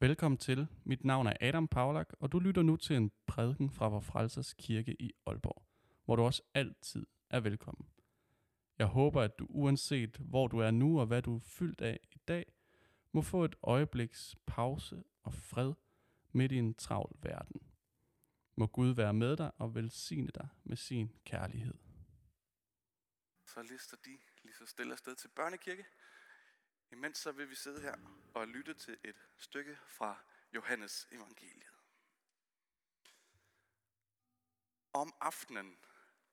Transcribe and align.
Velkommen 0.00 0.38
til. 0.38 0.66
Mit 0.84 1.04
navn 1.04 1.26
er 1.26 1.36
Adam 1.40 1.68
Paulak, 1.68 2.12
og 2.20 2.32
du 2.32 2.38
lytter 2.38 2.62
nu 2.62 2.76
til 2.76 2.96
en 2.96 3.12
prædiken 3.26 3.70
fra 3.70 3.88
Vor 3.88 4.00
Frelsers 4.00 4.54
Kirke 4.54 4.96
i 5.02 5.12
Aalborg, 5.26 5.62
hvor 6.04 6.16
du 6.16 6.22
også 6.22 6.42
altid 6.54 7.06
er 7.30 7.40
velkommen. 7.40 7.88
Jeg 8.78 8.86
håber, 8.86 9.22
at 9.22 9.38
du 9.38 9.46
uanset 9.48 10.16
hvor 10.16 10.46
du 10.46 10.58
er 10.58 10.70
nu 10.70 11.00
og 11.00 11.06
hvad 11.06 11.22
du 11.22 11.36
er 11.36 11.40
fyldt 11.40 11.80
af 11.80 12.00
i 12.12 12.18
dag, 12.28 12.52
må 13.12 13.22
få 13.22 13.44
et 13.44 13.56
øjebliks 13.62 14.36
pause 14.46 15.02
og 15.22 15.34
fred 15.34 15.72
midt 16.32 16.52
i 16.52 16.56
en 16.56 16.74
travl 16.74 17.16
verden. 17.22 17.60
Må 18.56 18.66
Gud 18.66 18.94
være 18.94 19.14
med 19.14 19.36
dig 19.36 19.50
og 19.56 19.74
velsigne 19.74 20.30
dig 20.34 20.48
med 20.64 20.76
sin 20.76 21.12
kærlighed. 21.24 21.74
Så 23.46 23.62
lister 23.62 23.96
de 24.04 24.18
lige 24.42 24.54
så 24.54 24.66
stille 24.66 24.92
afsted 24.92 25.16
til 25.16 25.28
børnekirke. 25.28 25.84
Imens 26.90 27.18
så 27.18 27.32
vil 27.32 27.50
vi 27.50 27.54
sidde 27.54 27.80
her 27.80 27.96
og 28.34 28.48
lytte 28.48 28.74
til 28.74 28.98
et 29.04 29.28
stykke 29.36 29.78
fra 29.86 30.24
Johannes 30.52 31.08
evangeliet. 31.10 31.74
Om 34.92 35.14
aftenen, 35.20 35.78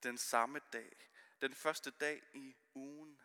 den 0.03 0.17
samme 0.17 0.59
dag, 0.73 1.11
den 1.41 1.55
første 1.55 1.91
dag 1.91 2.23
i 2.33 2.55
ugen, 2.73 3.21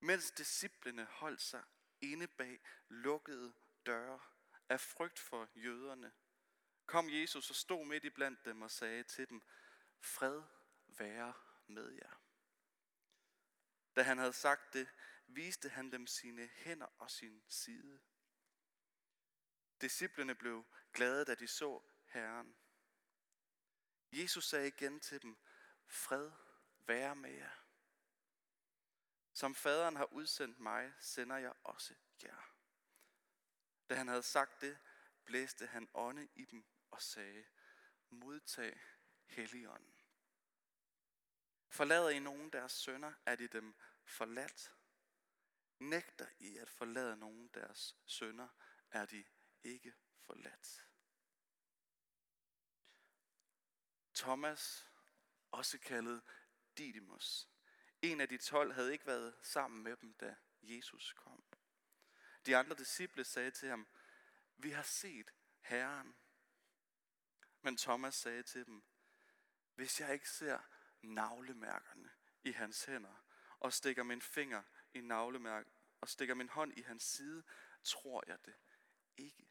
mens 0.00 0.30
disciplene 0.30 1.04
holdt 1.04 1.42
sig 1.42 1.64
inde 2.00 2.26
bag 2.26 2.60
lukkede 2.88 3.54
døre 3.86 4.20
af 4.68 4.80
frygt 4.80 5.18
for 5.18 5.48
jøderne, 5.54 6.12
kom 6.86 7.10
Jesus 7.10 7.50
og 7.50 7.56
stod 7.56 7.86
midt 7.86 8.04
i 8.04 8.10
blandt 8.10 8.44
dem 8.44 8.62
og 8.62 8.70
sagde 8.70 9.02
til 9.02 9.28
dem, 9.28 9.42
fred 10.00 10.42
være 10.86 11.32
med 11.66 11.90
jer. 11.90 12.20
Da 13.96 14.02
han 14.02 14.18
havde 14.18 14.32
sagt 14.32 14.72
det, 14.72 14.88
viste 15.26 15.68
han 15.68 15.92
dem 15.92 16.06
sine 16.06 16.46
hænder 16.46 16.86
og 16.98 17.10
sin 17.10 17.44
side. 17.48 18.00
Disciplerne 19.80 20.34
blev 20.34 20.66
glade, 20.92 21.24
da 21.24 21.34
de 21.34 21.48
så 21.48 21.82
Herren. 22.06 22.56
Jesus 24.12 24.48
sagde 24.48 24.68
igen 24.68 25.00
til 25.00 25.22
dem, 25.22 25.36
fred 25.86 26.32
være 26.78 27.16
med 27.16 27.30
jer. 27.30 27.66
Som 29.32 29.54
faderen 29.54 29.96
har 29.96 30.12
udsendt 30.12 30.58
mig, 30.58 30.94
sender 31.00 31.36
jeg 31.36 31.52
også 31.62 31.94
jer. 32.22 32.56
Da 33.88 33.94
han 33.94 34.08
havde 34.08 34.22
sagt 34.22 34.60
det, 34.60 34.78
blæste 35.24 35.66
han 35.66 35.88
ånde 35.94 36.28
i 36.34 36.44
dem 36.44 36.64
og 36.90 37.02
sagde, 37.02 37.44
modtag 38.08 38.80
Helligånden. 39.26 39.94
Forlader 41.68 42.08
I 42.08 42.18
nogen 42.18 42.50
deres 42.50 42.72
sønner, 42.72 43.12
er 43.26 43.36
de 43.36 43.48
dem 43.48 43.74
forladt. 44.04 44.75
Nægter 45.78 46.26
I 46.38 46.56
at 46.56 46.70
forlade 46.70 47.16
nogen 47.16 47.48
deres 47.48 47.96
sønder, 48.06 48.48
er 48.90 49.06
de 49.06 49.24
ikke 49.62 49.94
forladt. 50.18 50.86
Thomas, 54.14 54.90
også 55.50 55.78
kaldet 55.78 56.22
Didymus, 56.78 57.48
en 58.02 58.20
af 58.20 58.28
de 58.28 58.38
tolv 58.38 58.72
havde 58.72 58.92
ikke 58.92 59.06
været 59.06 59.34
sammen 59.42 59.82
med 59.82 59.96
dem, 59.96 60.14
da 60.14 60.36
Jesus 60.62 61.12
kom. 61.12 61.44
De 62.46 62.56
andre 62.56 62.76
disciple 62.76 63.24
sagde 63.24 63.50
til 63.50 63.68
ham, 63.68 63.88
vi 64.56 64.70
har 64.70 64.82
set 64.82 65.30
Herren. 65.60 66.16
Men 67.62 67.76
Thomas 67.76 68.14
sagde 68.14 68.42
til 68.42 68.66
dem, 68.66 68.82
hvis 69.74 70.00
jeg 70.00 70.12
ikke 70.12 70.30
ser 70.30 70.58
navlemærkerne 71.02 72.10
i 72.42 72.52
hans 72.52 72.84
hænder, 72.84 73.24
og 73.58 73.72
stikker 73.72 74.02
min 74.02 74.22
finger 74.22 74.62
i 74.96 75.00
navlemærk, 75.00 75.66
og 76.00 76.08
stikker 76.08 76.34
min 76.34 76.48
hånd 76.48 76.78
i 76.78 76.82
hans 76.82 77.02
side, 77.02 77.44
tror 77.84 78.24
jeg 78.26 78.44
det 78.44 78.54
ikke. 79.16 79.48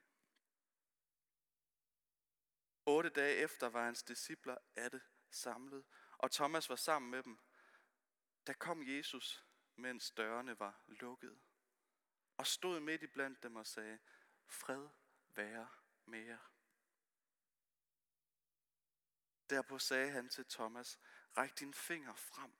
Otte 2.85 3.09
dage 3.09 3.35
efter 3.35 3.67
var 3.67 3.85
hans 3.85 4.03
discipler 4.03 4.57
det 4.75 5.01
samlet, 5.29 5.85
og 6.17 6.31
Thomas 6.31 6.69
var 6.69 6.75
sammen 6.75 7.11
med 7.11 7.23
dem. 7.23 7.39
Der 8.47 8.53
kom 8.53 8.88
Jesus, 8.88 9.45
mens 9.75 10.11
dørene 10.11 10.59
var 10.59 10.83
lukket, 10.88 11.39
og 12.38 12.47
stod 12.47 12.79
midt 12.79 13.03
i 13.03 13.07
blandt 13.07 13.44
dem 13.44 13.56
og 13.56 13.67
sagde, 13.67 14.00
fred 14.47 14.89
være 15.35 15.69
med 16.06 16.19
jer. 16.19 16.51
Derpå 19.50 19.79
sagde 19.79 20.12
han 20.12 20.29
til 20.29 20.45
Thomas, 20.45 21.00
ræk 21.38 21.59
din 21.59 21.73
finger 21.73 22.16
frem. 22.16 22.56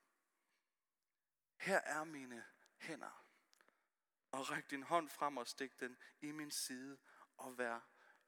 Her 1.58 1.78
er 1.78 2.04
mine 2.04 2.46
hænder. 2.78 3.26
Og 4.32 4.50
ræk 4.50 4.70
din 4.70 4.84
hånd 4.84 5.10
frem 5.10 5.38
og 5.38 5.48
stik 5.48 5.80
den 5.80 5.98
i 6.22 6.32
min 6.32 6.52
side, 6.52 6.98
og 7.38 7.58
vær 7.58 7.80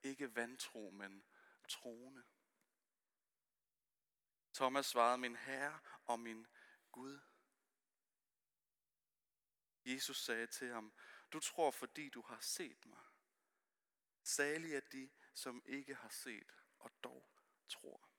ikke 0.04 0.36
vantro, 0.36 0.90
men 0.90 1.26
troende. 1.68 2.24
Thomas 4.54 4.86
svarede, 4.86 5.18
min 5.18 5.36
Herre 5.36 5.80
og 6.06 6.20
min 6.20 6.48
Gud. 6.92 7.20
Jesus 9.86 10.24
sagde 10.24 10.48
til 10.48 10.68
ham, 10.74 10.94
du 11.34 11.40
tror, 11.40 11.72
fordi 11.72 12.10
du 12.10 12.22
har 12.22 12.40
set 12.40 12.86
mig. 12.86 13.04
Salig 14.24 14.76
er 14.76 14.80
de, 14.80 15.10
som 15.34 15.62
ikke 15.66 15.96
har 15.96 16.10
set 16.10 16.52
og 16.80 16.92
dog 17.04 17.30
tror. 17.68 18.10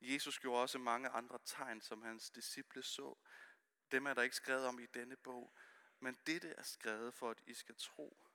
Jesus 0.00 0.38
gjorde 0.38 0.62
også 0.62 0.78
mange 0.78 1.08
andre 1.08 1.38
tegn, 1.44 1.80
som 1.80 2.02
hans 2.02 2.30
disciple 2.30 2.82
så. 2.82 3.18
Dem 3.90 4.06
er 4.06 4.14
der 4.14 4.22
ikke 4.22 4.36
skrevet 4.36 4.66
om 4.66 4.78
i 4.78 4.86
denne 4.86 5.16
bog, 5.16 5.56
men 6.00 6.18
dette 6.26 6.50
er 6.50 6.62
skrevet 6.62 7.14
for, 7.14 7.30
at 7.30 7.42
I 7.46 7.54
skal 7.54 7.74
tro, 7.74 8.26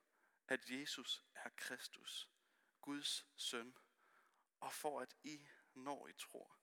at 0.47 0.69
Jesus 0.69 1.25
er 1.35 1.49
Kristus, 1.49 2.29
Guds 2.81 3.27
søn, 3.35 3.75
og 4.59 4.73
for 4.73 5.01
at 5.01 5.15
I, 5.23 5.47
når 5.73 6.07
I 6.07 6.13
tror, 6.13 6.57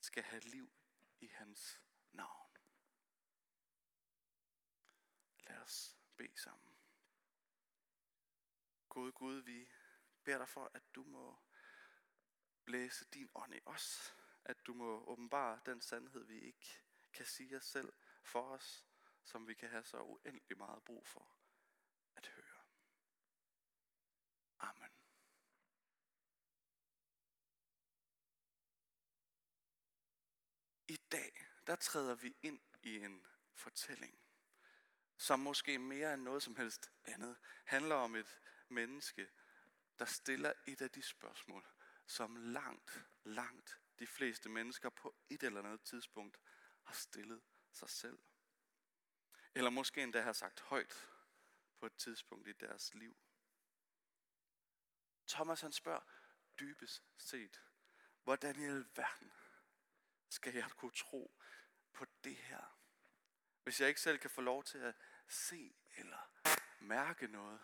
skal 0.00 0.22
have 0.22 0.40
liv 0.40 0.72
i 1.20 1.26
hans 1.26 1.80
navn. 2.12 2.56
Lad 5.40 5.58
os 5.58 5.96
bede 6.16 6.40
sammen. 6.40 6.76
Gud 8.88 9.12
Gud, 9.12 9.42
vi 9.42 9.68
beder 10.24 10.38
dig 10.38 10.48
for, 10.48 10.70
at 10.74 10.82
du 10.94 11.04
må 11.04 11.38
blæse 12.64 13.04
din 13.04 13.30
ånd 13.34 13.54
i 13.54 13.60
os. 13.64 14.14
At 14.44 14.66
du 14.66 14.74
må 14.74 15.04
åbenbare 15.08 15.60
den 15.66 15.80
sandhed, 15.80 16.24
vi 16.24 16.40
ikke 16.40 16.84
kan 17.12 17.26
sige 17.26 17.56
os 17.56 17.64
selv 17.64 17.92
for 18.22 18.42
os, 18.42 18.86
som 19.24 19.48
vi 19.48 19.54
kan 19.54 19.68
have 19.68 19.84
så 19.84 20.02
uendelig 20.02 20.58
meget 20.58 20.82
brug 20.82 21.06
for 21.06 21.36
at 22.16 22.26
høre. 22.26 22.60
Amen. 24.58 24.90
I 30.88 30.96
dag, 31.12 31.46
der 31.66 31.76
træder 31.76 32.14
vi 32.14 32.36
ind 32.42 32.60
i 32.82 32.96
en 32.96 33.26
fortælling, 33.54 34.18
som 35.16 35.40
måske 35.40 35.78
mere 35.78 36.14
end 36.14 36.22
noget 36.22 36.42
som 36.42 36.56
helst 36.56 36.92
andet 37.04 37.36
handler 37.64 37.94
om 37.94 38.14
et 38.14 38.40
menneske, 38.68 39.30
der 39.98 40.04
stiller 40.04 40.52
et 40.66 40.82
af 40.82 40.90
de 40.90 41.02
spørgsmål, 41.02 41.66
som 42.06 42.36
langt, 42.36 43.04
langt 43.24 43.80
de 43.98 44.06
fleste 44.06 44.48
mennesker 44.48 44.90
på 44.90 45.14
et 45.28 45.42
eller 45.42 45.62
andet 45.62 45.82
tidspunkt 45.82 46.38
har 46.82 46.94
stillet 46.94 47.42
sig 47.72 47.90
selv. 47.90 48.18
Eller 49.54 49.70
måske 49.70 50.02
endda 50.02 50.20
har 50.20 50.32
sagt 50.32 50.60
højt 50.60 51.08
på 51.78 51.86
et 51.86 51.96
tidspunkt 51.96 52.48
i 52.48 52.52
deres 52.52 52.94
liv. 52.94 53.16
Thomas 55.28 55.60
han 55.60 55.72
spørger 55.72 56.00
dybest 56.60 57.04
set, 57.16 57.62
hvordan 58.22 58.60
i 58.60 58.64
alverden 58.64 59.32
skal 60.28 60.54
jeg 60.54 60.70
kunne 60.70 60.92
tro 60.94 61.40
på 61.92 62.06
det 62.24 62.36
her? 62.36 62.80
Hvis 63.62 63.80
jeg 63.80 63.88
ikke 63.88 64.00
selv 64.00 64.18
kan 64.18 64.30
få 64.30 64.40
lov 64.40 64.64
til 64.64 64.78
at 64.78 64.94
se 65.28 65.76
eller 65.96 66.32
mærke 66.80 67.26
noget, 67.26 67.60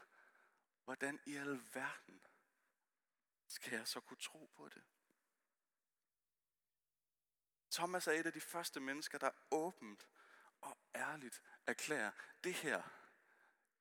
hvordan 0.84 1.20
i 1.26 1.36
alverden 1.36 2.26
skal 3.47 3.72
jeg 3.72 3.88
så 3.88 4.00
kunne 4.00 4.20
tro 4.20 4.47
på 4.47 4.68
det? 4.68 4.84
Thomas 7.76 8.06
er 8.06 8.12
et 8.12 8.26
af 8.26 8.32
de 8.32 8.40
første 8.40 8.80
mennesker, 8.80 9.18
der 9.18 9.30
åbent 9.50 10.08
og 10.60 10.78
ærligt 10.94 11.42
erklærer, 11.66 12.10
det 12.44 12.54
her, 12.54 12.82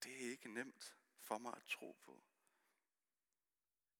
det 0.03 0.12
er 0.12 0.31
ikke 0.31 0.53
nemt 0.53 0.95
for 1.19 1.38
mig 1.38 1.53
at 1.56 1.63
tro 1.63 1.97
på. 2.01 2.24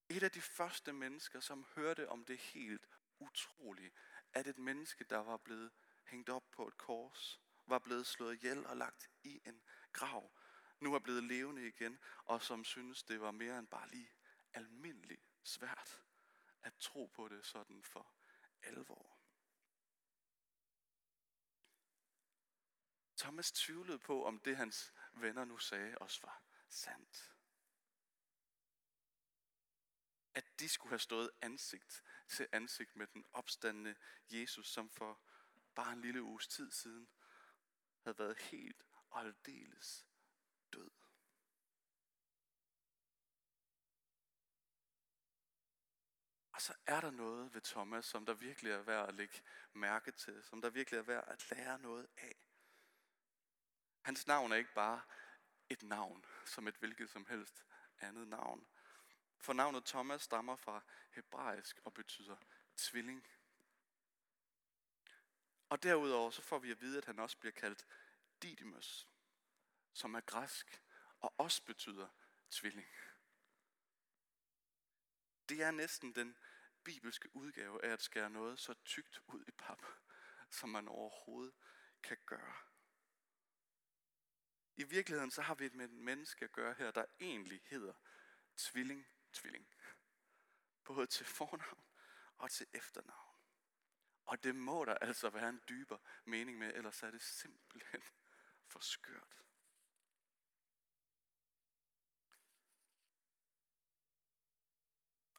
Et 0.10 0.24
af 0.24 0.32
de 0.32 0.42
første 0.42 0.94
mennesker, 0.94 1.40
som 1.40 1.66
hørte 1.76 2.10
om 2.10 2.26
det 2.26 2.38
helt 2.38 2.88
utrolige, 3.20 3.92
at 4.34 4.48
et 4.48 4.58
menneske, 4.58 5.04
der 5.04 5.18
var 5.18 5.38
blevet 5.38 5.72
hængt 6.06 6.30
op 6.30 6.52
på 6.52 6.68
et 6.68 6.78
kors, 6.78 7.42
var 7.66 7.80
blevet 7.80 8.08
slået 8.08 8.36
ihjel 8.36 8.66
og 8.66 8.78
lagt 8.78 9.10
i 9.24 9.42
en 9.46 9.64
grav, 9.94 10.32
nu 10.80 10.94
er 10.94 11.00
blevet 11.00 11.24
levende 11.24 11.68
igen, 11.68 12.00
og 12.26 12.42
som 12.42 12.64
synes, 12.64 13.04
det 13.04 13.22
var 13.22 13.32
mere 13.32 13.60
end 13.60 13.68
bare 13.68 13.90
lige 13.90 14.12
almindeligt 14.54 15.24
svært 15.44 16.02
at 16.64 16.74
tro 16.80 17.06
på 17.06 17.28
det 17.28 17.46
sådan 17.46 17.84
for 17.84 18.14
alvor. 18.64 19.15
Thomas 23.18 23.52
tvivlede 23.52 24.00
på, 24.00 24.26
om 24.26 24.40
det 24.40 24.58
hans 24.58 24.94
venner 25.14 25.46
nu 25.46 25.58
sagde 25.58 25.98
også 25.98 26.22
var 26.22 26.44
sandt. 26.70 27.32
At 30.34 30.60
de 30.60 30.70
skulle 30.70 30.92
have 30.92 31.00
stået 31.00 31.32
ansigt 31.42 32.04
til 32.28 32.48
ansigt 32.52 32.96
med 32.96 33.08
den 33.08 33.26
opstandende 33.34 33.96
Jesus, 34.30 34.68
som 34.68 34.90
for 34.90 35.22
bare 35.76 35.94
en 35.94 36.02
lille 36.02 36.24
uges 36.24 36.48
tid 36.48 36.72
siden 36.72 37.10
havde 38.04 38.20
været 38.20 38.38
helt 38.38 38.84
og 39.10 39.20
aldeles 39.20 40.06
død. 40.74 40.92
Og 46.52 46.62
så 46.62 46.74
er 46.86 47.02
der 47.02 47.12
noget 47.12 47.54
ved 47.54 47.62
Thomas, 47.62 48.06
som 48.06 48.26
der 48.26 48.34
virkelig 48.34 48.72
er 48.72 48.82
værd 48.82 49.08
at 49.08 49.16
lægge 49.16 49.42
mærke 49.74 50.12
til, 50.12 50.44
som 50.44 50.62
der 50.62 50.70
virkelig 50.70 50.98
er 50.98 51.04
værd 51.04 51.24
at 51.28 51.52
lære 51.52 51.80
noget 51.80 52.08
af. 52.18 52.45
Hans 54.06 54.28
navn 54.28 54.52
er 54.52 54.56
ikke 54.56 54.74
bare 54.74 55.02
et 55.70 55.84
navn, 55.84 56.26
som 56.46 56.68
et 56.68 56.76
hvilket 56.76 57.10
som 57.10 57.26
helst 57.26 57.66
andet 58.00 58.28
navn. 58.28 58.68
For 59.38 59.54
navnet 59.54 59.86
Thomas 59.86 60.22
stammer 60.22 60.56
fra 60.56 60.82
hebraisk 61.12 61.80
og 61.84 61.94
betyder 61.94 62.38
tvilling. 62.78 63.28
Og 65.70 65.84
derudover 65.84 66.32
så 66.32 66.42
får 66.42 66.60
vi 66.60 66.72
at 66.72 66.82
vide, 66.82 66.98
at 66.98 67.06
han 67.06 67.20
også 67.20 67.38
bliver 67.38 67.52
kaldt 67.52 67.86
Didymus, 68.42 69.08
som 69.94 70.16
er 70.16 70.22
græsk 70.22 70.82
og 71.20 71.34
også 71.38 71.64
betyder 71.64 72.08
tvilling. 72.50 72.88
Det 75.50 75.62
er 75.62 75.72
næsten 75.72 76.16
den 76.16 76.38
bibelske 76.84 77.36
udgave 77.36 77.86
af 77.86 77.90
at 77.90 78.02
skære 78.02 78.30
noget 78.30 78.60
så 78.60 78.74
tykt 78.74 79.22
ud 79.28 79.46
i 79.48 79.52
pap, 79.52 79.84
som 80.50 80.70
man 80.70 80.88
overhovedet 80.88 81.54
kan 82.04 82.18
gøre. 82.26 82.56
I 84.76 84.84
virkeligheden 84.84 85.32
så 85.32 85.42
har 85.42 85.56
vi 85.56 85.70
med 85.74 85.86
et 85.86 85.92
menneske 85.92 86.46
at 86.46 86.52
gøre 86.52 86.74
her, 86.74 86.92
der 86.92 87.06
egentlig 87.20 87.62
hedder 87.66 87.94
tvilling, 88.58 89.08
tvilling. 89.34 89.68
Både 90.84 91.08
til 91.08 91.26
fornavn 91.26 91.84
og 92.38 92.52
til 92.52 92.68
efternavn. 92.74 93.36
Og 94.26 94.44
det 94.44 94.56
må 94.56 94.86
der 94.86 94.94
altså 94.94 95.30
være 95.30 95.50
en 95.50 95.62
dybere 95.70 96.00
mening 96.26 96.58
med, 96.58 96.74
ellers 96.74 97.04
er 97.04 97.12
det 97.12 97.22
simpelthen 97.22 98.04
for 98.68 98.80
skørt. 98.80 99.42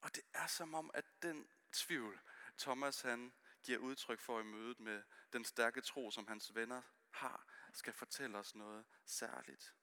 Og 0.00 0.14
det 0.14 0.24
er 0.34 0.46
som 0.46 0.74
om, 0.74 0.90
at 0.94 1.04
den 1.22 1.48
tvivl, 1.72 2.20
Thomas 2.58 3.00
han 3.00 3.32
giver 3.62 3.78
udtryk 3.78 4.20
for 4.20 4.40
i 4.40 4.44
mødet 4.44 4.80
med 4.80 5.02
den 5.32 5.44
stærke 5.44 5.80
tro, 5.80 6.10
som 6.10 6.26
hans 6.26 6.54
venner 6.54 6.82
har, 7.10 7.46
skal 7.76 7.92
fortælle 7.92 8.38
os 8.38 8.54
noget 8.54 8.86
særligt. 9.04 9.74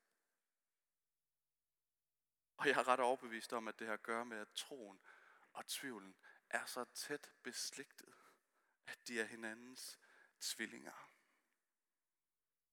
Og 2.57 2.67
jeg 2.67 2.79
er 2.79 2.87
ret 2.87 2.99
overbevist 2.99 3.53
om, 3.53 3.67
at 3.67 3.79
det 3.79 3.87
har 3.87 3.93
at 3.93 4.03
gøre 4.03 4.25
med, 4.25 4.37
at 4.37 4.53
troen 4.55 5.01
og 5.53 5.67
tvivlen 5.67 6.15
er 6.49 6.65
så 6.65 6.85
tæt 6.93 7.31
beslægtet, 7.43 8.15
at 8.85 9.07
de 9.07 9.19
er 9.19 9.25
hinandens 9.25 9.99
tvillinger. 10.41 11.11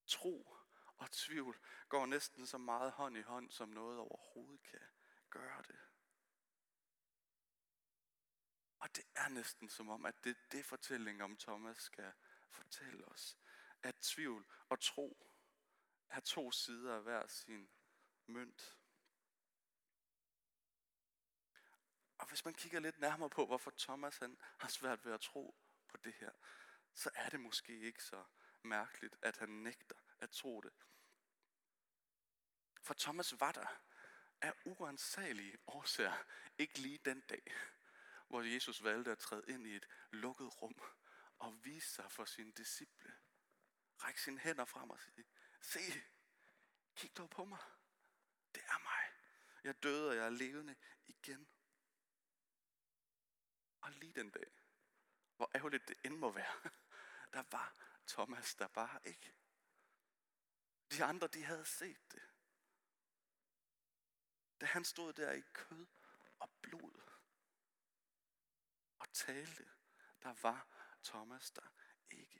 Tro 0.06 0.56
og 0.96 1.10
tvivl 1.10 1.60
går 1.88 2.06
næsten 2.06 2.46
så 2.46 2.58
meget 2.58 2.92
hånd 2.92 3.16
i 3.16 3.22
hånd, 3.22 3.50
som 3.50 3.68
noget 3.68 3.98
overhovedet 3.98 4.62
kan 4.62 4.86
gøre 5.30 5.62
det. 5.62 5.78
Og 8.78 8.96
det 8.96 9.04
er 9.14 9.28
næsten 9.28 9.68
som 9.68 9.88
om, 9.88 10.06
at 10.06 10.24
det 10.24 10.30
er 10.30 10.48
det 10.52 10.64
fortælling 10.64 11.22
om 11.22 11.36
Thomas 11.36 11.76
skal 11.76 12.12
fortælle 12.50 13.04
os. 13.08 13.38
At 13.82 13.96
tvivl 14.00 14.46
og 14.68 14.80
tro 14.80 15.26
er 16.10 16.20
to 16.20 16.50
sider 16.50 16.94
af 16.94 17.02
hver 17.02 17.26
sin 17.26 17.70
mønt. 18.26 18.76
Og 22.18 22.26
hvis 22.28 22.44
man 22.44 22.54
kigger 22.54 22.80
lidt 22.80 22.98
nærmere 22.98 23.30
på, 23.30 23.46
hvorfor 23.46 23.72
Thomas 23.78 24.18
han 24.18 24.36
har 24.58 24.68
svært 24.68 25.04
ved 25.04 25.12
at 25.12 25.20
tro 25.20 25.54
på 25.88 25.96
det 25.96 26.14
her, 26.14 26.30
så 26.94 27.10
er 27.14 27.28
det 27.28 27.40
måske 27.40 27.80
ikke 27.80 28.04
så 28.04 28.24
mærkeligt, 28.62 29.16
at 29.22 29.36
han 29.36 29.48
nægter 29.48 29.96
at 30.20 30.30
tro 30.30 30.60
det. 30.60 30.72
For 32.82 32.94
Thomas 32.94 33.40
var 33.40 33.52
der 33.52 33.82
af 34.42 34.54
uansagelige 34.64 35.58
årsager 35.66 36.24
ikke 36.58 36.78
lige 36.78 36.98
den 36.98 37.20
dag, 37.20 37.42
hvor 38.28 38.42
Jesus 38.42 38.84
valgte 38.84 39.10
at 39.10 39.18
træde 39.18 39.44
ind 39.48 39.66
i 39.66 39.76
et 39.76 39.86
lukket 40.10 40.62
rum 40.62 40.80
og 41.38 41.64
vise 41.64 41.90
sig 41.90 42.12
for 42.12 42.24
sine 42.24 42.52
disciple. 42.52 43.12
Ræk 44.04 44.18
sine 44.18 44.38
hænder 44.38 44.64
frem 44.64 44.90
og 44.90 45.00
sige, 45.00 45.24
se, 45.60 45.80
kig 46.94 47.16
dog 47.16 47.30
på 47.30 47.44
mig. 47.44 47.58
Det 48.54 48.62
er 48.64 48.78
mig. 48.78 49.12
Jeg 49.64 49.82
døde, 49.82 50.10
og 50.10 50.16
jeg 50.16 50.26
er 50.26 50.30
levende 50.30 50.76
igen. 51.06 51.48
Og 53.80 53.90
lige 53.90 54.12
den 54.12 54.30
dag, 54.30 54.52
hvor 55.36 55.50
ærgerligt 55.54 55.88
det 55.88 55.98
end 56.04 56.16
må 56.16 56.30
være, 56.30 56.70
der 57.34 57.44
var 57.50 57.74
Thomas 58.06 58.54
der 58.54 58.68
bare 58.68 59.00
ikke. 59.04 59.34
De 60.90 61.04
andre, 61.04 61.26
de 61.26 61.44
havde 61.44 61.64
set 61.64 62.12
det. 62.12 62.22
Da 64.60 64.66
han 64.66 64.84
stod 64.84 65.12
der 65.12 65.32
i 65.32 65.40
kød 65.52 65.86
og 66.38 66.50
blod 66.62 67.00
og 68.98 69.12
talte, 69.12 69.70
der 70.22 70.34
var 70.42 70.66
Thomas 71.02 71.50
der 71.50 71.68
ikke. 72.10 72.39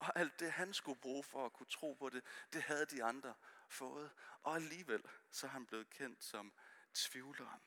Og 0.00 0.18
alt 0.18 0.40
det, 0.40 0.52
han 0.52 0.74
skulle 0.74 1.00
bruge 1.00 1.22
for 1.22 1.46
at 1.46 1.52
kunne 1.52 1.66
tro 1.66 1.92
på 1.92 2.08
det, 2.08 2.24
det 2.52 2.62
havde 2.62 2.86
de 2.86 3.04
andre 3.04 3.34
fået. 3.68 4.12
Og 4.42 4.54
alligevel, 4.54 5.04
så 5.30 5.46
er 5.46 5.50
han 5.50 5.66
blevet 5.66 5.90
kendt 5.90 6.24
som 6.24 6.52
tvivleren. 6.94 7.60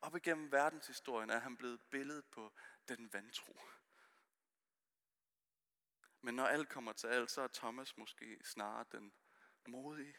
Op 0.00 0.16
igennem 0.16 0.52
verdenshistorien 0.52 1.30
er 1.30 1.38
han 1.38 1.56
blevet 1.56 1.82
billedet 1.90 2.24
på 2.24 2.52
den 2.88 3.12
vantro. 3.12 3.60
Men 6.20 6.34
når 6.34 6.46
alt 6.46 6.68
kommer 6.68 6.92
til 6.92 7.06
alt, 7.06 7.30
så 7.30 7.42
er 7.42 7.48
Thomas 7.48 7.96
måske 7.96 8.40
snarere 8.44 8.84
den 8.92 9.12
modige. 9.66 10.16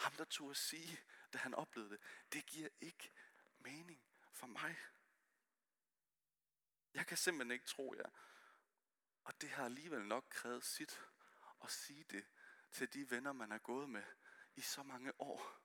Ham, 0.00 0.12
der 0.12 0.24
turde 0.24 0.54
sige, 0.54 0.98
da 1.32 1.38
han 1.38 1.54
oplevede 1.54 1.90
det, 1.90 2.00
det 2.32 2.46
giver 2.46 2.68
ikke 2.80 3.12
mening 3.58 4.02
for 4.32 4.46
mig. 4.46 4.76
Jeg 6.94 7.06
kan 7.06 7.16
simpelthen 7.16 7.50
ikke 7.50 7.66
tro 7.66 7.94
jer. 7.94 8.10
Og 9.24 9.40
det 9.40 9.50
har 9.50 9.64
alligevel 9.64 10.04
nok 10.04 10.24
krævet 10.30 10.64
sit 10.64 11.00
at 11.62 11.70
sige 11.70 12.04
det 12.04 12.24
til 12.72 12.92
de 12.92 13.10
venner, 13.10 13.32
man 13.32 13.52
er 13.52 13.58
gået 13.58 13.90
med 13.90 14.04
i 14.56 14.60
så 14.60 14.82
mange 14.82 15.20
år. 15.20 15.58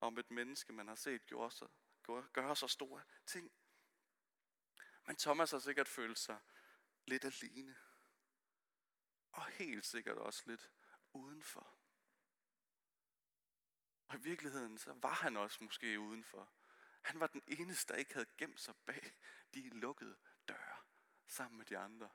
Om 0.00 0.18
et 0.18 0.30
menneske, 0.30 0.72
man 0.72 0.88
har 0.88 0.94
set 0.94 1.26
gøre 1.26 1.50
så, 1.50 1.68
gøre, 2.32 2.56
så 2.56 2.68
store 2.68 3.02
ting. 3.26 3.52
Men 5.06 5.16
Thomas 5.16 5.50
har 5.50 5.58
sikkert 5.58 5.88
følt 5.88 6.18
sig 6.18 6.40
lidt 7.04 7.24
alene. 7.24 7.76
Og 9.32 9.46
helt 9.46 9.86
sikkert 9.86 10.18
også 10.18 10.42
lidt 10.46 10.70
udenfor. 11.12 11.78
Og 14.08 14.14
i 14.18 14.20
virkeligheden, 14.20 14.78
så 14.78 14.92
var 14.92 15.14
han 15.14 15.36
også 15.36 15.64
måske 15.64 16.00
udenfor. 16.00 16.52
Han 17.02 17.20
var 17.20 17.26
den 17.26 17.42
eneste, 17.46 17.92
der 17.92 17.98
ikke 17.98 18.12
havde 18.12 18.28
gemt 18.38 18.60
sig 18.60 18.74
bag 18.76 19.12
de 19.54 19.68
lukkede 19.68 20.16
sammen 21.32 21.58
med 21.58 21.66
de 21.66 21.78
andre. 21.78 22.10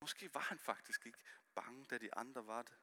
Måske 0.00 0.34
var 0.34 0.40
han 0.40 0.58
faktisk 0.58 1.06
ikke 1.06 1.18
bange, 1.54 1.86
da 1.86 1.98
de 1.98 2.14
andre 2.14 2.46
var 2.46 2.62
det. 2.62 2.78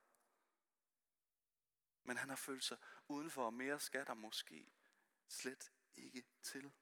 Men 2.04 2.18
han 2.18 2.30
har 2.30 2.36
følt 2.36 2.64
sig 2.64 2.78
udenfor, 3.08 3.46
og 3.46 3.54
mere 3.54 3.80
skal 3.80 4.06
der 4.06 4.14
måske 4.14 4.72
slet 5.28 5.72
ikke 5.96 6.26
til. 6.42 6.74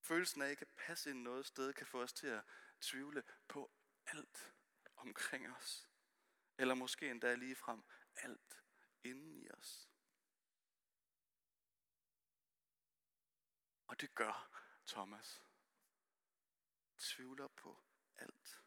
Følelsen 0.00 0.42
af 0.42 0.50
ikke 0.50 0.62
at 0.62 0.74
passe 0.76 1.10
ind 1.10 1.22
noget 1.22 1.46
sted 1.46 1.72
kan 1.72 1.86
få 1.86 2.02
os 2.02 2.12
til 2.12 2.26
at 2.26 2.44
tvivle 2.80 3.22
på 3.48 3.72
alt 4.06 4.54
omkring 4.96 5.56
os. 5.56 5.88
Eller 6.58 6.74
måske 6.74 7.10
endda 7.10 7.34
lige 7.34 7.56
frem 7.56 7.84
alt 8.16 8.62
inden 9.04 9.36
i 9.36 9.50
os. 9.50 9.90
Og 13.86 14.00
det 14.00 14.14
gør 14.14 14.50
Thomas. 14.86 15.42
Tvivler 17.00 17.48
på 17.48 17.82
alt. 18.18 18.62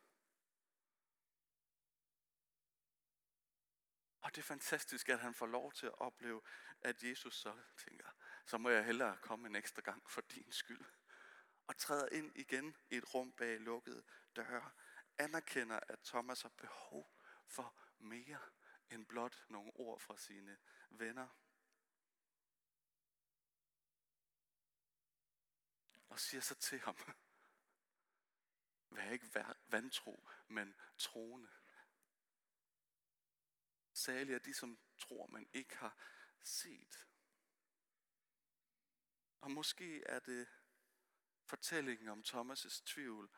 Og 4.21 4.35
det 4.35 4.37
er 4.37 4.45
fantastisk, 4.45 5.09
at 5.09 5.19
han 5.19 5.33
får 5.33 5.45
lov 5.45 5.73
til 5.73 5.85
at 5.85 6.01
opleve, 6.01 6.41
at 6.81 7.03
Jesus 7.03 7.35
så 7.35 7.61
tænker, 7.77 8.11
så 8.45 8.57
må 8.57 8.69
jeg 8.69 8.85
hellere 8.85 9.17
komme 9.17 9.47
en 9.47 9.55
ekstra 9.55 9.81
gang 9.81 10.11
for 10.11 10.21
din 10.21 10.51
skyld. 10.51 10.85
Og 11.67 11.77
træder 11.77 12.09
ind 12.09 12.31
igen 12.35 12.77
i 12.89 12.97
et 12.97 13.13
rum 13.13 13.31
bag 13.31 13.59
lukkede 13.59 14.03
døre. 14.35 14.71
Anerkender, 15.17 15.79
at 15.87 15.99
Thomas 15.99 16.41
har 16.41 16.49
behov 16.49 17.19
for 17.47 17.79
mere 17.97 18.39
end 18.89 19.05
blot 19.05 19.45
nogle 19.49 19.71
ord 19.75 19.99
fra 19.99 20.17
sine 20.17 20.57
venner. 20.89 21.27
Og 26.09 26.19
siger 26.19 26.41
så 26.41 26.55
til 26.55 26.79
ham, 26.79 26.97
vær 28.95 29.11
ikke 29.11 29.45
vantro, 29.67 30.27
men 30.47 30.75
troende. 30.97 31.49
Særligt 33.93 34.35
er 34.35 34.39
de, 34.39 34.53
som 34.53 34.79
tror, 34.97 35.27
man 35.27 35.49
ikke 35.53 35.77
har 35.77 35.97
set. 36.43 37.07
Og 39.41 39.51
måske 39.51 40.03
er 40.03 40.19
det 40.19 40.47
fortællingen 41.45 42.07
om 42.07 42.23
Thomas' 42.27 42.83
tvivl, 42.85 43.29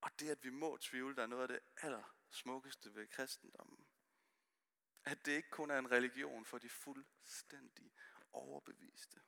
og 0.00 0.20
det, 0.20 0.30
at 0.30 0.44
vi 0.44 0.50
må 0.50 0.76
tvivle, 0.76 1.16
der 1.16 1.22
er 1.22 1.26
noget 1.26 1.42
af 1.42 1.48
det 1.48 1.60
allersmukkeste 1.76 2.94
ved 2.94 3.06
kristendommen. 3.06 3.86
At 5.04 5.26
det 5.26 5.32
ikke 5.32 5.50
kun 5.50 5.70
er 5.70 5.78
en 5.78 5.90
religion 5.90 6.44
for 6.44 6.58
de 6.58 6.68
fuldstændig 6.68 7.94
overbeviste. 8.32 9.22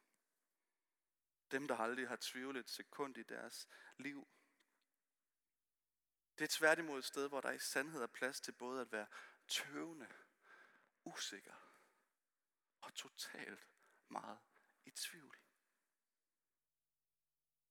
Dem, 1.50 1.68
der 1.68 1.76
aldrig 1.76 2.08
har 2.08 2.18
tvivlet 2.20 2.60
et 2.60 2.70
sekund 2.70 3.16
i 3.16 3.22
deres 3.22 3.68
liv. 3.98 4.28
Det 6.38 6.44
er 6.44 6.58
tværtimod 6.58 6.98
et 6.98 7.04
sted, 7.04 7.28
hvor 7.28 7.40
der 7.40 7.50
i 7.50 7.58
sandhed 7.58 8.02
er 8.02 8.06
plads 8.06 8.40
til 8.40 8.52
både 8.52 8.80
at 8.80 8.92
være 8.92 9.06
tøvende, 9.48 10.08
usikker 11.04 11.54
og 12.80 12.94
totalt 12.94 13.68
meget 14.08 14.38
i 14.84 14.90
tvivl. 14.90 15.36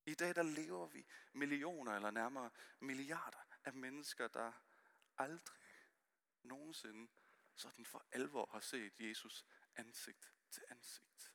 I 0.05 0.13
dag 0.13 0.35
der 0.35 0.43
lever 0.43 0.87
vi 0.87 1.07
millioner 1.33 1.95
eller 1.95 2.11
nærmere 2.11 2.51
milliarder 2.79 3.43
af 3.65 3.73
mennesker, 3.73 4.27
der 4.27 4.51
aldrig 5.17 5.61
nogensinde 6.43 7.11
sådan 7.55 7.85
for 7.85 8.05
alvor 8.11 8.49
har 8.51 8.59
set 8.59 8.99
Jesus 8.99 9.45
ansigt 9.75 10.33
til 10.51 10.63
ansigt. 10.69 11.33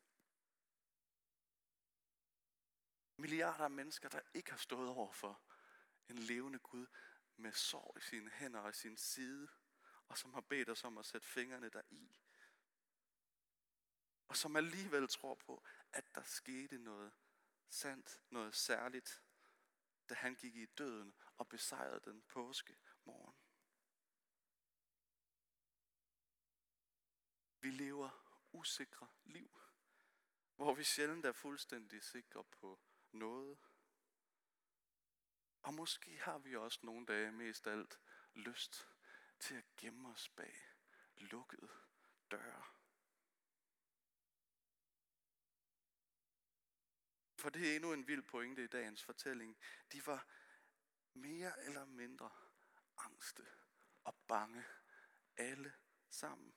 Milliarder 3.17 3.65
af 3.65 3.71
mennesker, 3.71 4.09
der 4.09 4.21
ikke 4.35 4.51
har 4.51 4.59
stået 4.59 4.89
over 4.89 5.13
for 5.13 5.43
en 6.09 6.19
levende 6.19 6.59
Gud 6.59 6.87
med 7.41 7.53
sår 7.53 7.97
i 7.99 8.01
sine 8.01 8.31
hænder 8.31 8.61
og 8.61 8.71
i 8.71 8.73
sin 8.73 8.97
side, 8.97 9.49
og 10.09 10.19
som 10.19 10.35
har 10.35 10.41
bedt 10.41 10.69
os 10.69 10.85
om 10.85 10.99
at 10.99 11.07
sætte 11.07 11.27
fingrene 11.27 11.69
der 11.69 11.83
i. 11.91 12.21
Og 14.29 14.37
som 14.37 14.57
alligevel 14.57 15.09
tror 15.09 15.35
på, 15.35 15.65
at 15.93 16.15
der 16.15 16.23
skete 16.23 16.79
noget 16.79 17.13
sandt, 17.69 18.21
noget 18.31 18.55
særligt, 18.55 19.23
da 20.09 20.15
han 20.15 20.35
gik 20.35 20.57
i 20.57 20.67
døden 20.67 21.15
og 21.37 21.49
besejrede 21.49 22.01
den 22.05 22.23
påske 22.23 22.77
morgen. 23.05 23.37
Vi 27.61 27.71
lever 27.71 28.11
usikre 28.53 29.09
liv, 29.25 29.61
hvor 30.57 30.75
vi 30.75 30.85
sjældent 30.85 31.27
er 31.27 31.33
fuldstændig 31.33 32.03
sikre 32.03 32.45
på 32.45 32.81
noget. 33.13 33.59
Og 35.63 35.75
måske 35.75 36.21
har 36.21 36.39
vi 36.39 36.57
også 36.57 36.81
nogle 36.83 37.07
dage 37.07 37.33
mest 37.33 37.67
alt 37.67 38.01
lyst 38.35 38.89
til 39.39 39.55
at 39.55 39.77
gemme 39.77 40.09
os 40.09 40.29
bag 40.29 40.71
lukkede 41.17 41.69
døre. 42.31 42.65
For 47.37 47.51
det 47.51 47.71
er 47.71 47.77
endnu 47.77 47.93
en 47.93 48.07
vild 48.07 48.23
pointe 48.23 48.65
i 48.65 48.67
dagens 48.67 49.05
fortælling. 49.05 49.59
De 49.93 50.07
var 50.07 50.27
mere 51.13 51.65
eller 51.65 51.85
mindre 51.85 52.31
angste 52.97 53.47
og 54.05 54.15
bange 54.29 54.65
alle 55.37 55.73
sammen. 56.09 56.55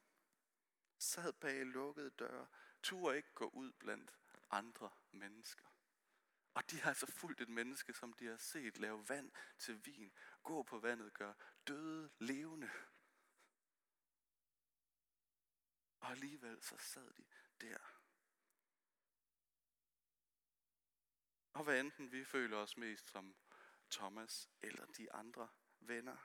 Sad 0.98 1.34
bag 1.34 1.66
lukkede 1.66 2.10
døre, 2.10 2.48
turde 2.84 3.18
ikke 3.18 3.34
gå 3.34 3.50
ud 3.50 3.72
blandt 3.72 4.14
andre 4.50 4.90
mennesker. 5.12 5.73
Og 6.54 6.72
de 6.72 6.82
har 6.82 6.90
altså 6.90 7.12
fulgt 7.12 7.42
et 7.42 7.50
menneske, 7.50 7.94
som 7.94 8.14
de 8.14 8.26
har 8.26 8.38
set 8.38 8.78
lave 8.78 9.10
vand 9.10 9.32
til 9.60 9.86
vin, 9.86 10.14
gå 10.44 10.64
på 10.64 10.80
vandet, 10.80 11.14
gøre 11.14 11.36
døde 11.68 12.12
levende. 12.20 12.72
Og 16.00 16.12
alligevel 16.12 16.64
så 16.64 16.78
sad 16.78 17.14
de 17.14 17.26
der 17.62 17.78
Og 21.54 21.64
hvad 21.64 21.80
enten 21.80 22.12
vi 22.12 22.26
føler 22.26 22.58
os 22.58 22.78
mest 22.78 23.10
som 23.10 23.36
Thomas 23.92 24.50
eller 24.62 24.86
de 24.86 25.14
andre 25.14 25.50
venner, 25.80 26.18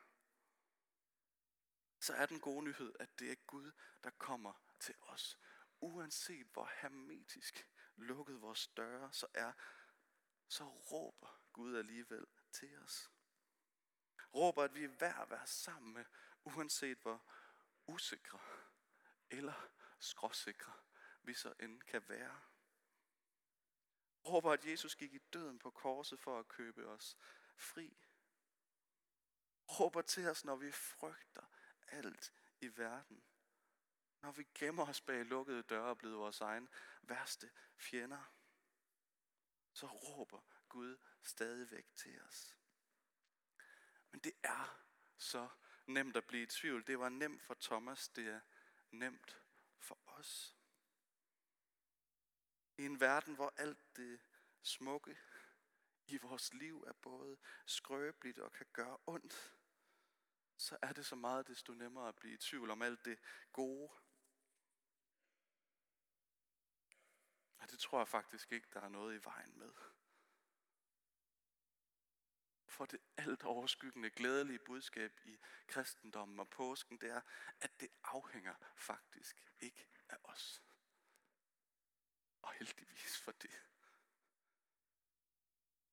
så 2.01 2.15
er 2.15 2.27
den 2.27 2.41
gode 2.41 2.65
nyhed, 2.65 2.93
at 3.01 3.19
det 3.19 3.31
er 3.31 3.35
Gud, 3.47 3.73
der 4.05 4.11
kommer 4.11 4.53
til 4.81 4.95
os. 5.01 5.39
Uanset 5.81 6.47
hvor 6.47 6.71
hermetisk 6.81 7.69
lukket 7.97 8.41
vores 8.41 8.69
døre 8.69 9.13
så 9.13 9.27
er, 9.35 9.53
så 10.49 10.65
råber 10.65 11.41
Gud 11.53 11.77
alligevel 11.77 12.27
til 12.53 12.79
os. 12.79 13.11
Råber, 14.35 14.63
at 14.63 14.75
vi 14.75 14.85
er 14.85 14.89
værd 14.89 15.23
at 15.23 15.31
være 15.31 15.47
sammen 15.47 15.95
med, 15.95 16.05
uanset 16.45 16.99
hvor 16.99 17.25
usikre 17.87 18.41
eller 19.31 19.69
skråsikre 19.99 20.73
vi 21.23 21.35
så 21.35 21.55
end 21.61 21.83
kan 21.83 22.09
være 22.09 22.41
råber, 24.29 24.53
at 24.53 24.65
Jesus 24.65 24.97
gik 24.97 25.15
i 25.15 25.19
døden 25.19 25.59
på 25.59 25.71
korset 25.71 26.21
for 26.21 26.39
at 26.39 26.49
købe 26.49 26.87
os 26.87 27.17
fri. 27.57 27.99
Råber 29.81 30.03
til 30.03 30.29
os, 30.29 30.45
når 30.45 30.57
vi 30.57 30.73
frygter 30.73 31.43
alt 31.89 32.33
i 32.61 32.79
verden. 32.79 33.23
Når 34.23 34.33
vi 34.33 34.47
gemmer 34.55 34.89
os 34.89 35.01
bag 35.01 35.25
lukkede 35.25 35.63
døre 35.63 35.85
og 35.85 35.99
bliver 35.99 36.17
vores 36.17 36.41
egen 36.41 36.69
værste 37.03 37.51
fjender. 37.77 38.33
Så 39.79 39.87
råber 39.87 40.41
Gud 40.69 40.97
stadigvæk 41.23 41.87
til 41.97 42.23
os. 42.23 42.57
Men 44.11 44.21
det 44.21 44.33
er 44.43 44.85
så 45.17 45.49
nemt 45.87 46.17
at 46.17 46.27
blive 46.27 46.43
i 46.43 46.47
tvivl. 46.47 46.87
Det 46.87 46.99
var 46.99 47.09
nemt 47.09 47.43
for 47.43 47.57
Thomas, 47.61 48.09
det 48.09 48.27
er 48.27 48.41
nemt 48.91 49.43
for 49.79 49.99
os. 50.07 50.57
I 52.79 52.87
en 52.87 53.01
verden, 53.01 53.35
hvor 53.35 53.55
alt 53.57 53.97
det 53.97 54.21
smukke 54.63 55.19
i 56.07 56.17
vores 56.17 56.55
liv 56.55 56.85
er 56.87 56.93
både 56.93 57.39
skrøbeligt 57.67 58.39
og 58.39 58.53
kan 58.53 58.67
gøre 58.73 58.99
ondt, 59.07 59.55
så 60.57 60.79
er 60.83 60.93
det 60.93 61.07
så 61.07 61.17
meget 61.17 61.47
desto 61.49 61.73
nemmere 61.73 62.09
at 62.09 62.17
blive 62.17 62.35
i 62.35 62.37
tvivl 62.37 62.71
om 62.71 62.83
alt 62.83 63.05
det 63.05 63.19
gode. 63.53 63.93
Og 67.59 67.71
det 67.71 67.79
tror 67.79 67.99
jeg 67.99 68.09
faktisk 68.09 68.53
ikke, 68.53 68.69
der 68.73 68.81
er 68.81 68.89
noget 68.89 69.21
i 69.21 69.25
vejen 69.25 69.59
med. 69.59 69.73
For 72.67 72.87
det 72.87 73.01
alt 73.17 73.43
overskyggende 73.43 74.11
glædelige 74.11 74.59
budskab 74.59 75.21
i 75.25 75.39
kristendommen 75.67 76.41
og 76.41 76.51
påsken, 76.51 76.99
det 77.01 77.11
er, 77.11 77.21
at 77.61 77.81
det 77.81 77.89
afhænger 78.05 78.55
faktisk 78.77 79.43
ikke 79.61 79.89
af 80.09 80.17
os. 80.23 80.63
Og 82.43 82.53
heldigvis 82.53 83.21
for 83.21 83.33
det. 83.33 83.63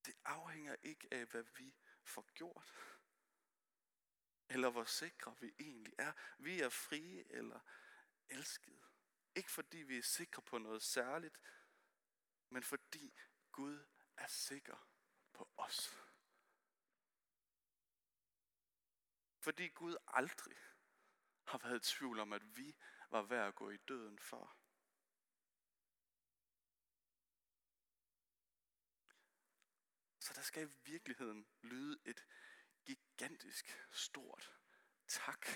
Det 0.06 0.16
afhænger 0.26 0.76
ikke 0.84 1.08
af, 1.12 1.26
hvad 1.26 1.44
vi 1.44 1.76
får 2.04 2.32
gjort. 2.34 2.74
Eller 4.50 4.70
hvor 4.70 4.84
sikre 4.84 5.36
vi 5.40 5.54
egentlig 5.60 5.94
er. 5.98 6.14
Vi 6.38 6.62
er 6.62 6.70
frie 6.70 7.32
eller 7.32 7.60
elskede. 8.30 8.85
Ikke 9.36 9.52
fordi 9.52 9.78
vi 9.78 9.98
er 9.98 10.02
sikre 10.02 10.42
på 10.42 10.58
noget 10.58 10.82
særligt, 10.82 11.40
men 12.50 12.64
fordi 12.64 13.14
Gud 13.52 13.86
er 14.18 14.28
sikker 14.28 14.90
på 15.34 15.50
os. 15.58 15.90
Fordi 19.40 19.68
Gud 19.68 19.96
aldrig 20.08 20.58
har 21.44 21.58
været 21.58 21.76
i 21.90 21.96
tvivl 21.96 22.20
om, 22.20 22.34
at 22.34 22.58
vi 22.58 22.76
var 23.10 23.22
værd 23.22 23.48
at 23.48 23.56
gå 23.56 23.70
i 23.70 23.78
døden 23.78 24.20
for. 24.20 24.58
Så 30.20 30.34
der 30.34 30.42
skal 30.42 30.70
i 30.70 30.74
virkeligheden 30.84 31.48
lyde 31.62 32.00
et 32.06 32.26
gigantisk 32.86 33.88
stort 33.92 34.54
tak 35.08 35.48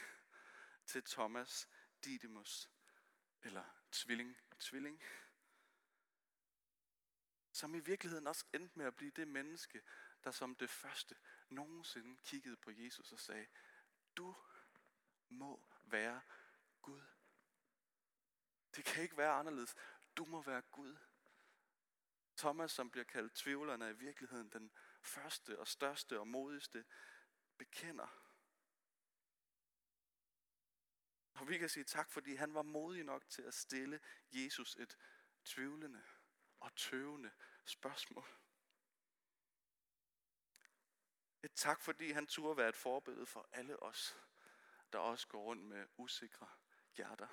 til 0.86 1.03
Thomas 1.03 1.69
Didymus, 2.03 2.69
eller 3.43 3.65
tvilling, 3.91 4.38
tvilling, 4.60 5.03
som 7.51 7.75
i 7.75 7.79
virkeligheden 7.79 8.27
også 8.27 8.46
endte 8.53 8.77
med 8.77 8.86
at 8.86 8.96
blive 8.96 9.12
det 9.12 9.27
menneske, 9.27 9.81
der 10.24 10.31
som 10.31 10.55
det 10.55 10.69
første 10.69 11.15
nogensinde 11.50 12.17
kiggede 12.17 12.58
på 12.58 12.72
Jesus 12.72 13.12
og 13.12 13.19
sagde, 13.19 13.48
du 14.17 14.36
må 15.29 15.63
være 15.84 16.22
Gud. 16.81 17.01
Det 18.75 18.86
kan 18.86 19.03
ikke 19.03 19.17
være 19.17 19.31
anderledes. 19.31 19.75
Du 20.17 20.25
må 20.25 20.41
være 20.41 20.62
Gud. 20.62 20.98
Thomas, 22.38 22.72
som 22.72 22.91
bliver 22.91 23.03
kaldt 23.03 23.36
tvivlerne, 23.36 23.86
er 23.86 23.89
i 23.89 23.98
virkeligheden 23.98 24.50
den 24.50 24.72
første 25.01 25.60
og 25.60 25.67
største 25.67 26.19
og 26.19 26.27
modigste 26.27 26.86
bekender. 27.58 28.28
Og 31.39 31.48
vi 31.48 31.58
kan 31.58 31.69
sige 31.69 31.84
tak, 31.84 32.12
fordi 32.12 32.36
han 32.36 32.53
var 32.53 32.62
modig 32.62 33.03
nok 33.03 33.29
til 33.29 33.41
at 33.41 33.53
stille 33.53 34.00
Jesus 34.31 34.75
et 34.75 34.98
tvivlende 35.46 36.03
og 36.60 36.75
tøvende 36.75 37.31
spørgsmål. 37.65 38.25
Et 41.43 41.53
tak, 41.55 41.81
fordi 41.81 42.12
han 42.12 42.27
turde 42.27 42.58
være 42.58 42.69
et 42.69 42.75
forbillede 42.75 43.25
for 43.25 43.50
alle 43.51 43.84
os, 43.84 44.17
der 44.93 45.00
også 45.00 45.27
går 45.27 45.43
rundt 45.43 45.63
med 45.63 45.88
usikre 45.98 46.50
hjerter. 46.96 47.27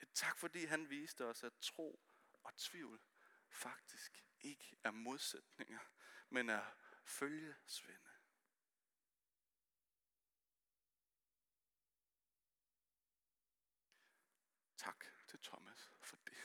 Et 0.00 0.10
tak 0.14 0.38
fordi 0.38 0.64
han 0.64 0.90
viste 0.90 1.24
os, 1.24 1.44
at 1.44 1.52
tro 1.60 2.00
og 2.42 2.56
tvivl 2.56 3.00
faktisk 3.50 4.24
ikke 4.40 4.76
er 4.84 4.90
modsætninger, 4.90 5.80
men 6.28 6.48
er 6.48 6.64
følgesvende. 7.04 8.14
Tak 14.84 15.04
til 15.26 15.38
Thomas 15.38 15.92
for 16.00 16.16
det. 16.26 16.36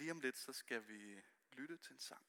Lige 0.00 0.12
om 0.12 0.20
lidt, 0.20 0.38
så 0.38 0.52
skal 0.52 0.88
vi 0.88 1.22
lytte 1.52 1.76
til 1.76 1.92
en 1.92 2.00
sang, 2.00 2.26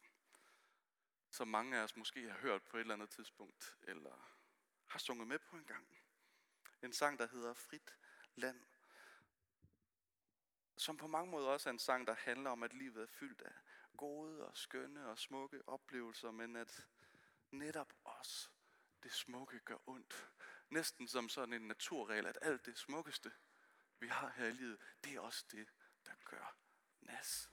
som 1.29 1.47
mange 1.47 1.77
af 1.77 1.83
os 1.83 1.95
måske 1.95 2.29
har 2.29 2.37
hørt 2.37 2.63
på 2.63 2.77
et 2.77 2.81
eller 2.81 2.93
andet 2.93 3.09
tidspunkt, 3.09 3.77
eller 3.81 4.37
har 4.85 4.99
sunget 4.99 5.27
med 5.27 5.39
på 5.39 5.55
en 5.55 5.65
gang. 5.65 5.97
En 6.81 6.93
sang, 6.93 7.19
der 7.19 7.27
hedder 7.27 7.53
Frit 7.53 7.97
Land. 8.35 8.63
Som 10.77 10.97
på 10.97 11.07
mange 11.07 11.31
måder 11.31 11.47
også 11.47 11.69
er 11.69 11.71
en 11.71 11.79
sang, 11.79 12.07
der 12.07 12.13
handler 12.13 12.49
om, 12.49 12.63
at 12.63 12.73
livet 12.73 13.03
er 13.03 13.07
fyldt 13.07 13.41
af 13.41 13.53
gode 13.97 14.47
og 14.47 14.57
skønne 14.57 15.07
og 15.07 15.19
smukke 15.19 15.69
oplevelser, 15.69 16.31
men 16.31 16.55
at 16.55 16.87
netop 17.51 17.93
os, 18.05 18.51
det 19.03 19.13
smukke 19.13 19.59
gør 19.59 19.77
ondt. 19.89 20.31
Næsten 20.69 21.07
som 21.07 21.29
sådan 21.29 21.53
en 21.53 21.67
naturregel, 21.67 22.25
at 22.25 22.37
alt 22.41 22.65
det 22.65 22.77
smukkeste, 22.77 23.31
vi 23.99 24.07
har 24.07 24.29
her 24.29 24.45
i 24.45 24.51
livet, 24.51 24.81
det 25.03 25.15
er 25.15 25.19
også 25.19 25.45
det, 25.51 25.67
der 26.05 26.13
gør 26.25 26.55
nas. 27.01 27.51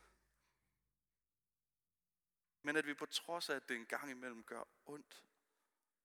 Men 2.69 2.77
at 2.77 2.87
vi 2.87 2.95
på 2.95 3.07
trods 3.07 3.51
af, 3.51 3.57
at 3.57 3.69
det 3.69 3.77
en 3.77 3.87
gang 3.87 4.11
imellem 4.11 4.45
gør 4.45 4.65
ondt, 4.87 5.25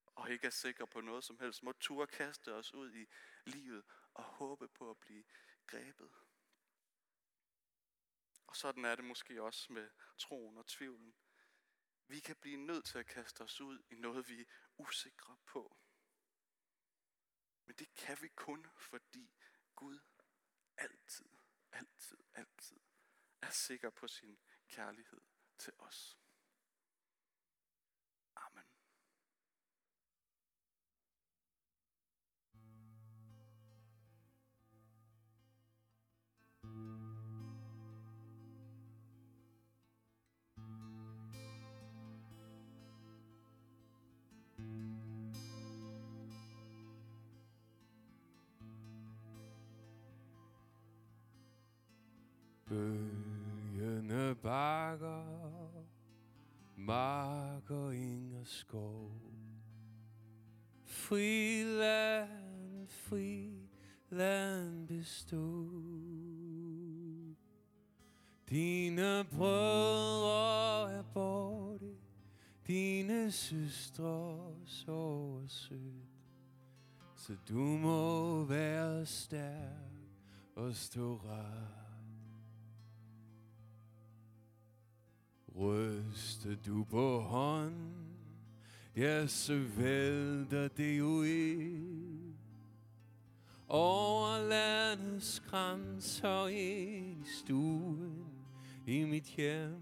og 0.06 0.32
ikke 0.32 0.48
er 0.48 0.52
sikre 0.52 0.88
på 0.88 1.02
noget 1.02 1.24
som 1.24 1.40
helst, 1.40 1.64
må 1.64 1.72
turde 1.72 2.08
kaste 2.08 2.54
os 2.54 2.74
ud 2.74 2.94
i 2.94 3.08
livet 3.46 3.84
og 4.14 4.24
håbe 4.24 4.68
på 4.68 4.90
at 4.90 4.98
blive 4.98 5.24
grebet. 5.68 6.14
Og 8.48 8.56
sådan 8.56 8.86
er 8.86 8.96
det 8.96 9.06
måske 9.06 9.44
også 9.44 9.74
med 9.74 9.90
troen 10.18 10.58
og 10.58 10.68
tvivlen. 10.68 11.16
Vi 12.08 12.20
kan 12.20 12.36
blive 12.36 12.58
nødt 12.58 12.86
til 12.86 12.98
at 12.98 13.06
kaste 13.06 13.42
os 13.42 13.62
ud 13.62 13.84
i 13.90 13.96
noget, 13.96 14.30
vi 14.30 14.42
er 14.42 14.46
usikre 14.78 15.38
på. 15.46 15.78
Men 17.66 17.76
det 17.76 17.94
kan 17.94 18.18
vi 18.22 18.28
kun, 18.28 18.68
fordi 18.78 19.34
Gud 19.76 20.00
altid, 20.78 21.30
altid, 21.72 22.18
altid 22.34 22.80
er 23.42 23.52
sikker 23.52 23.90
på 23.90 24.08
sin 24.08 24.40
kærlighed 24.68 25.22
til 25.58 25.74
os. 25.80 26.23
Bølgende 52.74 54.36
bakker, 54.36 55.86
marker, 56.76 57.92
ing 57.92 58.36
og 58.40 58.48
skov. 58.48 59.12
Friland, 60.86 62.88
friland 62.88 64.88
bestod. 64.88 65.82
Dine 68.50 69.26
brødre 69.32 70.94
er 70.94 71.04
borte, 71.14 71.96
dine 72.68 73.32
søstre 73.32 74.40
sover 74.66 75.48
sødt. 75.48 76.10
Så 77.16 77.34
du 77.50 77.60
må 77.60 78.44
være 78.44 79.06
stærk 79.06 79.94
og 80.56 80.76
stå 80.76 81.16
ret. 81.16 81.83
Ryster 85.56 86.56
du 86.66 86.84
på 86.84 87.20
hånd, 87.20 87.94
ja, 88.96 89.28
så 89.28 89.66
vælter 89.78 90.68
det 90.68 91.00
jo 91.00 91.24
i. 91.24 91.80
Over 93.68 94.48
landets 94.48 95.40
grænser 95.40 96.48
i 96.48 97.16
stuen, 97.40 98.26
i 98.88 99.04
mit 99.04 99.24
hjem. 99.24 99.82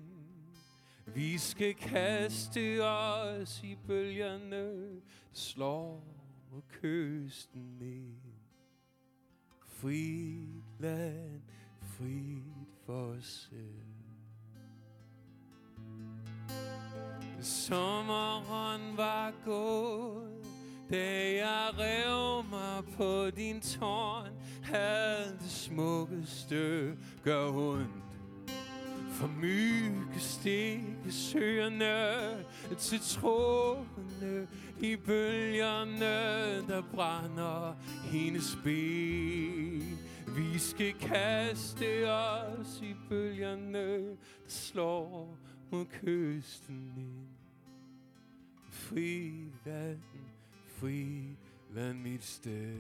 Vi 1.06 1.38
skal 1.38 1.74
kaste 1.74 2.84
os 2.84 3.64
i 3.64 3.78
bølgerne, 3.88 5.02
slår 5.32 6.04
og 6.52 6.64
kysten 6.68 7.78
ned. 7.80 8.16
Frit 9.68 10.64
land, 10.80 11.42
frit 11.82 12.70
for 12.86 13.06
os 13.06 13.50
selv. 13.50 13.91
Sommeren 17.42 18.98
var 18.98 19.34
gået, 19.46 20.46
da 20.90 21.34
jeg 21.36 21.70
rev 21.78 22.44
mig 22.50 22.84
på 22.98 23.30
din 23.30 23.62
tårn, 23.62 24.30
havde 24.64 25.38
det 25.44 25.52
smukkeste 25.52 26.94
gør 27.24 27.48
ondt. 27.48 27.90
For 29.12 29.28
mygge 29.28 30.20
stikke 30.20 31.12
søerne 31.12 32.46
til 32.78 33.00
trådene 33.00 34.48
i 34.82 34.96
bølgerne, 34.96 36.68
der 36.68 36.84
brænder 36.94 37.76
hendes 38.04 38.58
ben. 38.64 40.00
Vi 40.28 40.60
skal 40.60 40.94
kaste 40.94 42.12
os 42.12 42.82
i 42.82 42.96
bølgerne, 43.10 44.08
der 44.08 44.16
slår 44.48 45.38
mod 45.72 45.86
kysten 45.86 46.94
ind. 46.98 47.31
Fri 48.92 49.46
vand, 49.66 50.02
fri 50.68 51.38
vand 51.70 52.00
mit 52.00 52.24
sted. 52.24 52.78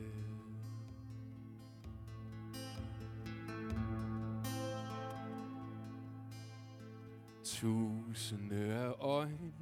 Tusinde 7.44 8.56
af 8.56 8.94
øjne, 9.00 9.54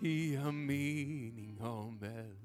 de 0.00 0.36
har 0.36 0.50
mening 0.50 1.60
om 1.60 1.98
alt. 2.02 2.40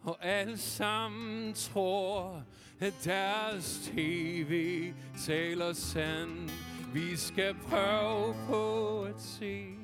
Og 0.00 0.24
alle 0.24 0.58
sammen 0.58 1.54
tror, 1.54 2.44
at 2.80 2.94
deres 3.04 3.90
tv 3.94 4.84
taler 5.18 5.72
sandt. 5.72 6.52
Vi 6.94 7.16
skal 7.16 7.54
prøve 7.54 8.34
på 8.48 9.02
at 9.02 9.20
se 9.20 9.79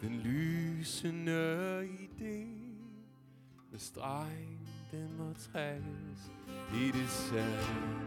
den 0.00 0.20
lysende 0.20 1.82
idé. 1.84 2.46
Med 3.70 3.78
stregen, 3.78 4.68
den 4.90 5.16
må 5.18 5.32
trækkes 5.52 6.20
i 6.74 6.90
det 6.90 7.10
sand. 7.10 8.00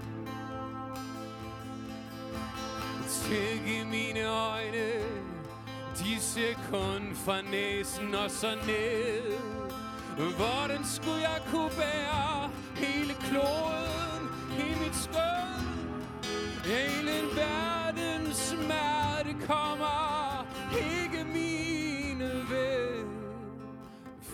Tænk 3.10 3.68
i 3.68 3.84
mine 3.84 4.24
øjne, 4.26 4.90
de 6.00 6.20
ser 6.20 6.54
kun 6.72 7.16
fra 7.16 7.42
næsen 7.42 8.16
og 8.16 8.32
så 8.32 8.56
ned. 8.56 9.38
Hvordan 10.38 10.86
skulle 10.86 11.22
jeg 11.22 11.42
kunne 11.52 11.70
bære 11.70 12.50
hele 12.76 13.14
kloden 13.14 14.24
i 14.60 14.84
mit 14.84 14.96
skød? 14.96 15.44
Hele 16.66 17.16
verdens 17.36 18.38
smerte 18.38 19.48
kommer 19.48 19.93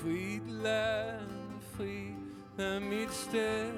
Frit 0.02 0.48
land, 0.48 1.62
fri 1.76 2.16
er 2.58 2.80
mit 2.80 3.14
sted. 3.14 3.72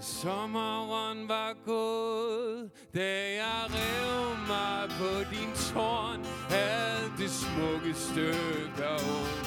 Sommeren 0.00 1.28
var 1.28 1.54
gået, 1.66 2.70
da 2.94 3.34
jeg 3.34 3.64
rev 3.68 4.36
mig 4.48 4.88
på 4.98 5.34
din 5.34 5.52
tårn, 5.54 6.20
alt 6.50 7.12
det 7.18 7.30
smukkeste 7.30 8.34
gør 8.76 8.94
ondt. 8.94 9.46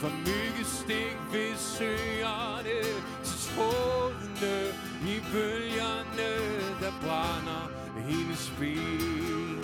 For 0.00 0.10
myggestik 0.26 1.16
ved 1.32 1.56
søerne, 1.56 2.82
til 3.24 3.38
trådene 3.48 4.56
i 5.02 5.20
bølgerne, 5.32 6.30
der 6.80 6.92
brænder 7.02 7.70
hendes 8.08 8.52
ben. 8.58 9.60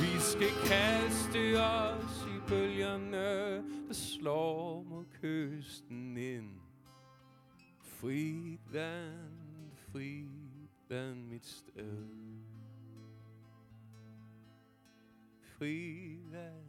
Vi 0.00 0.20
skal 0.20 0.52
kaste 0.64 1.60
os 1.60 2.05
bølgerne, 2.48 3.56
der 3.88 3.92
slår 3.92 4.82
mod 4.82 5.04
kysten 5.20 6.16
ind. 6.16 6.60
Frit 7.80 8.60
land, 8.72 9.70
frit 9.92 10.70
land 10.90 11.26
mit 11.26 11.46
sted. 11.46 12.08
Frit 15.40 16.18
land, 16.32 16.66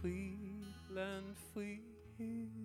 frit 0.00 0.90
land, 0.90 1.36
frihed. 1.52 2.57